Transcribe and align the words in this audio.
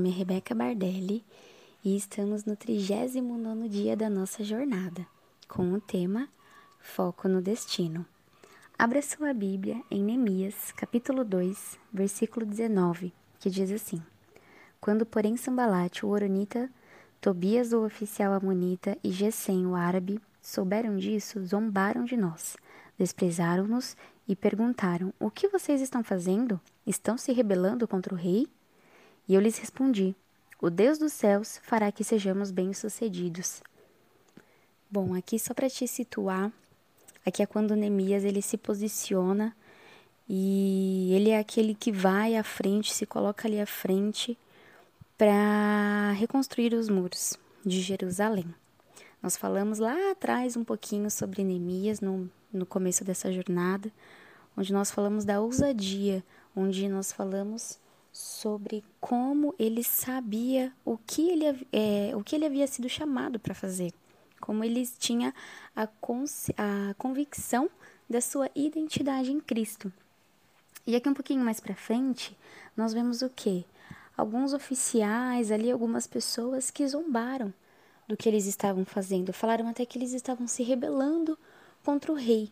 nome 0.00 0.08
é 0.08 0.16
Rebeca 0.16 0.54
Bardelli 0.54 1.22
e 1.84 1.94
estamos 1.94 2.46
no 2.46 2.56
39 2.56 3.68
dia 3.68 3.94
da 3.94 4.08
nossa 4.08 4.42
jornada, 4.42 5.06
com 5.46 5.74
o 5.74 5.80
tema 5.80 6.26
Foco 6.78 7.28
no 7.28 7.42
Destino. 7.42 8.06
Abra 8.78 9.02
sua 9.02 9.34
Bíblia 9.34 9.82
em 9.90 10.02
Neemias, 10.02 10.72
capítulo 10.72 11.22
2, 11.22 11.78
versículo 11.92 12.46
19, 12.46 13.12
que 13.38 13.50
diz 13.50 13.70
assim: 13.70 14.02
Quando, 14.80 15.04
porém, 15.04 15.36
Sambalate, 15.36 16.06
o 16.06 16.08
Oronita, 16.08 16.70
Tobias, 17.20 17.74
o 17.74 17.84
oficial 17.84 18.32
amonita, 18.32 18.96
e 19.04 19.10
Gesem, 19.10 19.66
o 19.66 19.74
árabe, 19.74 20.18
souberam 20.40 20.96
disso, 20.96 21.44
zombaram 21.44 22.06
de 22.06 22.16
nós, 22.16 22.56
desprezaram-nos 22.96 23.98
e 24.26 24.34
perguntaram: 24.34 25.12
O 25.20 25.30
que 25.30 25.48
vocês 25.48 25.82
estão 25.82 26.02
fazendo? 26.02 26.58
Estão 26.86 27.18
se 27.18 27.32
rebelando 27.32 27.86
contra 27.86 28.14
o 28.14 28.16
rei? 28.16 28.48
E 29.30 29.34
eu 29.34 29.40
lhes 29.40 29.58
respondi: 29.58 30.12
O 30.60 30.68
Deus 30.68 30.98
dos 30.98 31.12
céus 31.12 31.60
fará 31.62 31.92
que 31.92 32.02
sejamos 32.02 32.50
bem-sucedidos. 32.50 33.62
Bom, 34.90 35.14
aqui 35.14 35.38
só 35.38 35.54
para 35.54 35.70
te 35.70 35.86
situar, 35.86 36.50
aqui 37.24 37.40
é 37.40 37.46
quando 37.46 37.76
Neemias 37.76 38.24
ele 38.24 38.42
se 38.42 38.56
posiciona 38.58 39.56
e 40.28 41.12
ele 41.14 41.30
é 41.30 41.38
aquele 41.38 41.76
que 41.76 41.92
vai 41.92 42.34
à 42.34 42.42
frente, 42.42 42.92
se 42.92 43.06
coloca 43.06 43.46
ali 43.46 43.60
à 43.60 43.66
frente 43.66 44.36
para 45.16 46.10
reconstruir 46.18 46.74
os 46.74 46.88
muros 46.88 47.38
de 47.64 47.80
Jerusalém. 47.80 48.52
Nós 49.22 49.36
falamos 49.36 49.78
lá 49.78 50.10
atrás 50.10 50.56
um 50.56 50.64
pouquinho 50.64 51.08
sobre 51.08 51.44
Neemias 51.44 52.00
no, 52.00 52.28
no 52.52 52.66
começo 52.66 53.04
dessa 53.04 53.32
jornada, 53.32 53.92
onde 54.56 54.72
nós 54.72 54.90
falamos 54.90 55.24
da 55.24 55.40
ousadia, 55.40 56.20
onde 56.56 56.88
nós 56.88 57.12
falamos 57.12 57.78
sobre 58.12 58.84
como 59.00 59.54
ele 59.58 59.84
sabia 59.84 60.72
o 60.84 60.98
que 60.98 61.30
ele, 61.30 61.66
é, 61.72 62.12
o 62.14 62.22
que 62.22 62.34
ele 62.34 62.46
havia 62.46 62.66
sido 62.66 62.88
chamado 62.88 63.38
para 63.38 63.54
fazer, 63.54 63.92
como 64.40 64.64
ele 64.64 64.86
tinha 64.98 65.34
a, 65.74 65.84
a 65.84 66.94
convicção 66.94 67.70
da 68.08 68.20
sua 68.20 68.50
identidade 68.54 69.30
em 69.30 69.40
Cristo. 69.40 69.92
E 70.86 70.96
aqui 70.96 71.08
um 71.08 71.14
pouquinho 71.14 71.44
mais 71.44 71.60
para 71.60 71.74
frente, 71.74 72.36
nós 72.76 72.92
vemos 72.92 73.22
o 73.22 73.28
que? 73.28 73.64
Alguns 74.16 74.52
oficiais 74.52 75.50
ali, 75.50 75.70
algumas 75.70 76.06
pessoas 76.06 76.70
que 76.70 76.86
zombaram 76.86 77.54
do 78.08 78.16
que 78.16 78.28
eles 78.28 78.46
estavam 78.46 78.84
fazendo, 78.84 79.32
falaram 79.32 79.68
até 79.68 79.86
que 79.86 79.96
eles 79.96 80.12
estavam 80.12 80.48
se 80.48 80.62
rebelando 80.62 81.38
contra 81.84 82.10
o 82.10 82.16
rei 82.16 82.50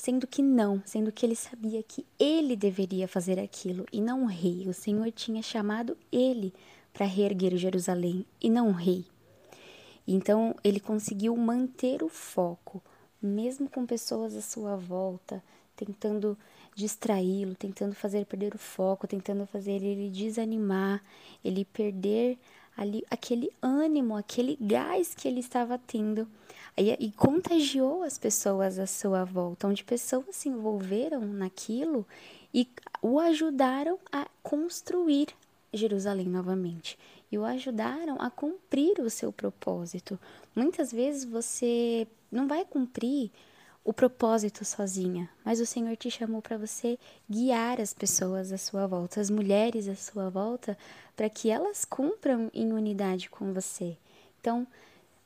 sendo 0.00 0.26
que 0.26 0.40
não, 0.40 0.82
sendo 0.86 1.12
que 1.12 1.26
ele 1.26 1.36
sabia 1.36 1.82
que 1.82 2.06
ele 2.18 2.56
deveria 2.56 3.06
fazer 3.06 3.38
aquilo 3.38 3.84
e 3.92 4.00
não 4.00 4.22
o 4.22 4.26
rei. 4.26 4.66
O 4.66 4.72
Senhor 4.72 5.12
tinha 5.12 5.42
chamado 5.42 5.94
ele 6.10 6.54
para 6.90 7.04
reerguer 7.04 7.54
Jerusalém 7.58 8.24
e 8.40 8.48
não 8.48 8.70
o 8.70 8.72
rei. 8.72 9.04
Então 10.08 10.56
ele 10.64 10.80
conseguiu 10.80 11.36
manter 11.36 12.02
o 12.02 12.08
foco, 12.08 12.82
mesmo 13.20 13.68
com 13.68 13.84
pessoas 13.84 14.34
à 14.34 14.40
sua 14.40 14.74
volta 14.74 15.42
tentando 15.76 16.36
distraí-lo, 16.74 17.54
tentando 17.54 17.94
fazer 17.94 18.24
perder 18.24 18.54
o 18.54 18.58
foco, 18.58 19.06
tentando 19.06 19.46
fazer 19.46 19.82
ele 19.82 20.10
desanimar, 20.10 21.02
ele 21.44 21.64
perder 21.64 22.38
ali 22.80 23.04
aquele 23.10 23.52
ânimo, 23.60 24.16
aquele 24.16 24.56
gás 24.58 25.14
que 25.14 25.28
ele 25.28 25.40
estava 25.40 25.78
tendo. 25.78 26.26
E, 26.74 26.96
e 26.98 27.12
contagiou 27.12 28.02
as 28.02 28.16
pessoas 28.16 28.78
à 28.78 28.86
sua 28.86 29.22
volta, 29.22 29.68
onde 29.68 29.84
pessoas 29.84 30.34
se 30.34 30.48
envolveram 30.48 31.20
naquilo 31.20 32.06
e 32.54 32.66
o 33.02 33.18
ajudaram 33.18 33.98
a 34.10 34.26
construir 34.42 35.28
Jerusalém 35.74 36.26
novamente 36.26 36.98
e 37.30 37.36
o 37.36 37.44
ajudaram 37.44 38.16
a 38.18 38.30
cumprir 38.30 38.98
o 38.98 39.10
seu 39.10 39.30
propósito. 39.30 40.18
Muitas 40.56 40.90
vezes 40.90 41.24
você 41.24 42.08
não 42.32 42.48
vai 42.48 42.64
cumprir 42.64 43.30
o 43.84 43.92
propósito 43.92 44.64
sozinha, 44.64 45.28
mas 45.44 45.60
o 45.60 45.66
Senhor 45.66 45.96
te 45.96 46.10
chamou 46.10 46.42
para 46.42 46.58
você 46.58 46.98
guiar 47.28 47.80
as 47.80 47.94
pessoas 47.94 48.52
à 48.52 48.58
sua 48.58 48.86
volta, 48.86 49.20
as 49.20 49.30
mulheres 49.30 49.88
à 49.88 49.94
sua 49.94 50.28
volta, 50.28 50.76
para 51.16 51.30
que 51.30 51.50
elas 51.50 51.84
cumpram 51.84 52.50
em 52.52 52.72
unidade 52.72 53.30
com 53.30 53.52
você. 53.52 53.96
Então, 54.38 54.66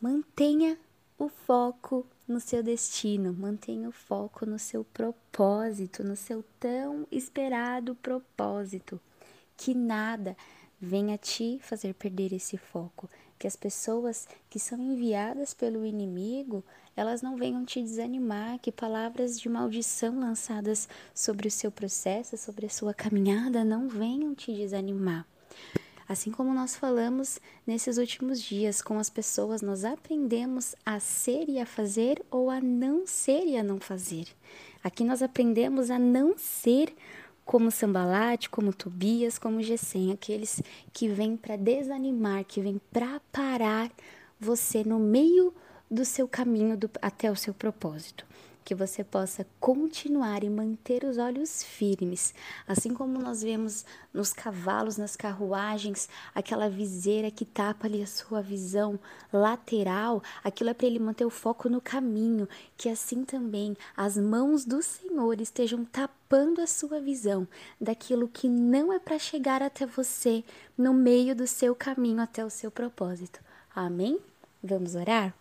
mantenha 0.00 0.78
o 1.18 1.28
foco 1.28 2.06
no 2.26 2.40
seu 2.40 2.62
destino, 2.62 3.32
mantenha 3.32 3.88
o 3.88 3.92
foco 3.92 4.46
no 4.46 4.58
seu 4.58 4.84
propósito, 4.84 6.04
no 6.04 6.16
seu 6.16 6.44
tão 6.60 7.06
esperado 7.10 7.94
propósito. 7.96 9.00
Que 9.56 9.74
nada 9.74 10.36
venha 10.80 11.18
te 11.18 11.58
fazer 11.60 11.94
perder 11.94 12.32
esse 12.32 12.56
foco, 12.56 13.08
que 13.38 13.46
as 13.46 13.56
pessoas 13.56 14.26
que 14.50 14.58
são 14.58 14.78
enviadas 14.80 15.54
pelo 15.54 15.84
inimigo, 15.84 16.64
elas 16.96 17.22
não 17.22 17.36
venham 17.36 17.64
te 17.64 17.80
desanimar, 17.80 18.58
que 18.58 18.72
palavras 18.72 19.38
de 19.38 19.48
maldição 19.48 20.18
lançadas 20.18 20.88
sobre 21.14 21.46
o 21.46 21.50
seu 21.50 21.70
processo, 21.70 22.36
sobre 22.36 22.66
a 22.66 22.70
sua 22.70 22.92
caminhada, 22.92 23.64
não 23.64 23.88
venham 23.88 24.34
te 24.34 24.52
desanimar. 24.52 25.24
Assim 26.08 26.30
como 26.30 26.54
nós 26.54 26.74
falamos 26.74 27.38
nesses 27.66 27.98
últimos 27.98 28.42
dias 28.42 28.80
com 28.80 28.98
as 28.98 29.10
pessoas, 29.10 29.60
nós 29.60 29.84
aprendemos 29.84 30.74
a 30.84 30.98
ser 30.98 31.50
e 31.50 31.60
a 31.60 31.66
fazer 31.66 32.24
ou 32.30 32.48
a 32.48 32.62
não 32.62 33.06
ser 33.06 33.44
e 33.44 33.58
a 33.58 33.62
não 33.62 33.78
fazer. 33.78 34.26
Aqui 34.82 35.04
nós 35.04 35.22
aprendemos 35.22 35.90
a 35.90 35.98
não 35.98 36.34
ser 36.38 36.94
como 37.48 37.70
Sambalate, 37.70 38.50
como 38.50 38.74
Tobias, 38.74 39.38
como 39.38 39.62
Gesem, 39.62 40.12
aqueles 40.12 40.62
que 40.92 41.08
vêm 41.08 41.34
para 41.34 41.56
desanimar, 41.56 42.44
que 42.44 42.60
vêm 42.60 42.78
para 42.92 43.22
parar 43.32 43.90
você 44.38 44.84
no 44.84 44.98
meio 44.98 45.54
do 45.90 46.04
seu 46.04 46.28
caminho 46.28 46.76
do, 46.76 46.90
até 47.00 47.30
o 47.30 47.34
seu 47.34 47.54
propósito 47.54 48.26
que 48.68 48.74
você 48.74 49.02
possa 49.02 49.46
continuar 49.58 50.44
e 50.44 50.50
manter 50.50 51.02
os 51.02 51.16
olhos 51.16 51.62
firmes, 51.62 52.34
assim 52.66 52.92
como 52.92 53.18
nós 53.18 53.40
vemos 53.40 53.86
nos 54.12 54.34
cavalos, 54.34 54.98
nas 54.98 55.16
carruagens, 55.16 56.06
aquela 56.34 56.68
viseira 56.68 57.30
que 57.30 57.46
tapa 57.46 57.86
ali 57.86 58.02
a 58.02 58.06
sua 58.06 58.42
visão 58.42 59.00
lateral, 59.32 60.22
aquilo 60.44 60.68
é 60.68 60.74
para 60.74 60.86
ele 60.86 60.98
manter 60.98 61.24
o 61.24 61.30
foco 61.30 61.70
no 61.70 61.80
caminho, 61.80 62.46
que 62.76 62.90
assim 62.90 63.24
também 63.24 63.74
as 63.96 64.18
mãos 64.18 64.66
do 64.66 64.82
Senhor 64.82 65.40
estejam 65.40 65.82
tapando 65.86 66.60
a 66.60 66.66
sua 66.66 67.00
visão 67.00 67.48
daquilo 67.80 68.28
que 68.28 68.50
não 68.50 68.92
é 68.92 68.98
para 68.98 69.18
chegar 69.18 69.62
até 69.62 69.86
você 69.86 70.44
no 70.76 70.92
meio 70.92 71.34
do 71.34 71.46
seu 71.46 71.74
caminho 71.74 72.20
até 72.20 72.44
o 72.44 72.50
seu 72.50 72.70
propósito. 72.70 73.40
Amém? 73.74 74.18
Vamos 74.62 74.94
orar? 74.94 75.32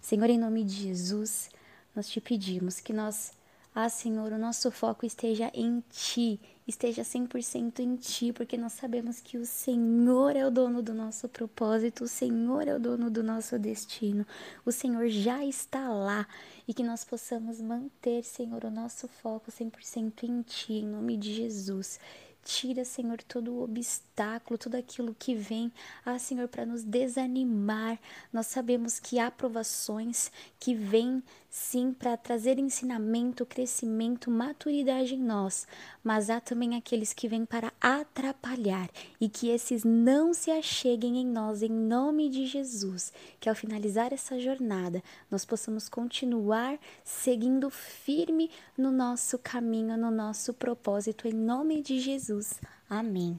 Senhor, 0.00 0.30
em 0.30 0.38
nome 0.38 0.64
de 0.64 0.72
Jesus, 0.84 1.50
nós 1.94 2.08
te 2.08 2.20
pedimos 2.20 2.80
que 2.80 2.92
nós, 2.92 3.32
ah 3.74 3.88
Senhor, 3.88 4.32
o 4.32 4.38
nosso 4.38 4.70
foco 4.70 5.04
esteja 5.04 5.50
em 5.54 5.82
Ti, 5.90 6.40
esteja 6.66 7.02
100% 7.02 7.80
em 7.80 7.96
Ti, 7.96 8.32
porque 8.32 8.56
nós 8.56 8.72
sabemos 8.72 9.20
que 9.20 9.36
o 9.36 9.44
Senhor 9.44 10.36
é 10.36 10.46
o 10.46 10.50
dono 10.50 10.82
do 10.82 10.94
nosso 10.94 11.28
propósito, 11.28 12.04
o 12.04 12.08
Senhor 12.08 12.66
é 12.66 12.74
o 12.74 12.80
dono 12.80 13.10
do 13.10 13.22
nosso 13.22 13.58
destino, 13.58 14.26
o 14.64 14.72
Senhor 14.72 15.08
já 15.08 15.44
está 15.44 15.88
lá 15.88 16.26
e 16.66 16.72
que 16.72 16.82
nós 16.82 17.04
possamos 17.04 17.60
manter, 17.60 18.24
Senhor, 18.24 18.64
o 18.64 18.70
nosso 18.70 19.08
foco 19.08 19.50
100% 19.50 20.24
em 20.24 20.42
Ti, 20.42 20.74
em 20.74 20.86
nome 20.86 21.16
de 21.16 21.34
Jesus. 21.34 21.98
Tira, 22.44 22.84
Senhor, 22.84 23.22
todo 23.22 23.52
o 23.52 23.62
obstáculo, 23.62 24.58
tudo 24.58 24.74
aquilo 24.74 25.14
que 25.16 25.34
vem, 25.34 25.72
ah, 26.04 26.18
Senhor, 26.18 26.48
para 26.48 26.66
nos 26.66 26.82
desanimar. 26.82 27.98
Nós 28.32 28.48
sabemos 28.48 28.98
que 28.98 29.18
há 29.18 29.30
provações 29.30 30.30
que 30.58 30.74
vêm, 30.74 31.22
sim, 31.54 31.92
para 31.92 32.16
trazer 32.16 32.58
ensinamento, 32.58 33.44
crescimento, 33.44 34.30
maturidade 34.30 35.14
em 35.14 35.18
nós, 35.18 35.66
mas 36.02 36.30
há 36.30 36.40
também 36.40 36.74
aqueles 36.74 37.12
que 37.12 37.28
vêm 37.28 37.44
para 37.44 37.70
atrapalhar 37.78 38.88
e 39.20 39.28
que 39.28 39.50
esses 39.50 39.84
não 39.84 40.32
se 40.32 40.50
acheguem 40.50 41.18
em 41.18 41.26
nós, 41.26 41.62
em 41.62 41.68
nome 41.68 42.30
de 42.30 42.46
Jesus. 42.46 43.12
Que 43.38 43.50
ao 43.50 43.54
finalizar 43.54 44.14
essa 44.14 44.40
jornada, 44.40 45.02
nós 45.30 45.44
possamos 45.44 45.90
continuar 45.90 46.78
seguindo 47.04 47.68
firme 47.68 48.50
no 48.76 48.90
nosso 48.90 49.38
caminho, 49.38 49.98
no 49.98 50.10
nosso 50.10 50.54
propósito, 50.54 51.28
em 51.28 51.34
nome 51.34 51.82
de 51.82 52.00
Jesus. 52.00 52.58
Amém. 52.88 53.38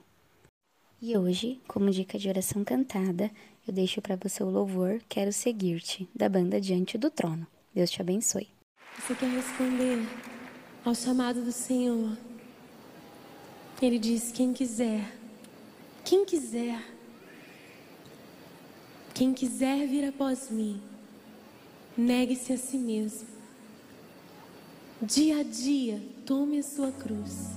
E 1.02 1.18
hoje, 1.18 1.60
como 1.68 1.90
dica 1.90 2.20
de 2.20 2.30
oração 2.30 2.64
cantada, 2.64 3.32
eu 3.68 3.74
deixo 3.74 4.04
para 4.04 4.16
você 4.16 4.44
o 4.44 4.50
louvor 4.52 5.02
Quero 5.10 5.34
Seguir-te, 5.34 6.08
da 6.14 6.30
banda 6.30 6.62
Diante 6.62 6.96
do 6.96 7.10
Trono. 7.10 7.48
Deus 7.74 7.90
te 7.90 8.02
abençoe. 8.02 8.48
Você 9.00 9.16
quer 9.16 9.30
responder 9.30 10.08
ao 10.86 10.94
chamado 10.94 11.42
do 11.42 11.52
Senhor? 11.52 12.16
Ele 13.82 13.98
diz: 13.98 14.32
quem 14.32 14.54
quiser, 14.54 15.12
quem 16.06 16.24
quiser, 16.24 16.80
quem 19.14 19.34
quiser 19.34 19.88
vir 19.88 20.08
após 20.08 20.52
mim, 20.52 20.80
negue-se 21.98 22.54
a 22.54 22.58
si 22.58 22.78
mesmo. 22.78 23.28
Dia 25.02 25.40
a 25.40 25.44
dia, 25.44 26.00
tome 26.26 26.60
a 26.60 26.64
sua 26.64 26.92
cruz 26.92 27.50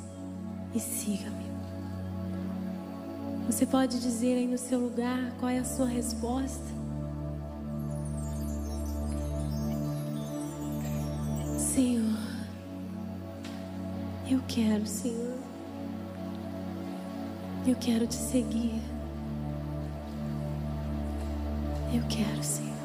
e 0.74 0.80
siga-me. 0.80 1.46
Você 3.46 3.64
pode 3.66 4.00
dizer 4.00 4.38
aí 4.38 4.46
no 4.46 4.58
seu 4.58 4.80
lugar 4.80 5.36
qual 5.38 5.50
é 5.50 5.58
a 5.58 5.64
sua 5.64 5.86
resposta? 5.86 6.75
Eu 14.28 14.40
quero, 14.48 14.84
Senhor. 14.84 15.38
Eu 17.64 17.76
quero 17.76 18.08
te 18.08 18.16
seguir. 18.16 18.82
Eu 21.94 22.02
quero, 22.08 22.42
Senhor. 22.42 22.75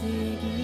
seguir. 0.00 0.63